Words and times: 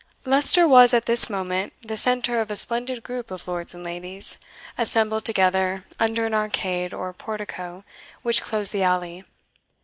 Leicester 0.25 0.67
was 0.67 0.95
at 0.95 1.05
this 1.05 1.29
moment 1.29 1.73
the 1.83 1.95
centre 1.95 2.41
of 2.41 2.49
a 2.49 2.55
splendid 2.55 3.03
group 3.03 3.29
of 3.29 3.47
lords 3.47 3.75
and 3.75 3.83
ladies, 3.83 4.39
assembled 4.75 5.23
together 5.23 5.83
under 5.99 6.25
an 6.25 6.33
arcade, 6.33 6.91
or 6.91 7.13
portico, 7.13 7.83
which 8.23 8.41
closed 8.41 8.73
the 8.73 8.81
alley. 8.81 9.23